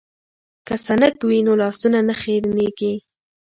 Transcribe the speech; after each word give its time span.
که 0.67 0.75
سنک 0.85 1.15
وي 1.27 1.39
نو 1.47 1.53
لاسونه 1.61 1.99
نه 2.07 2.13
خیرنیږي. 2.21 2.93